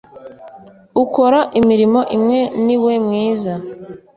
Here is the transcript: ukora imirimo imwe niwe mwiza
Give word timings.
ukora 1.03 1.39
imirimo 1.59 1.99
imwe 2.15 2.39
niwe 2.65 2.93
mwiza 3.05 3.53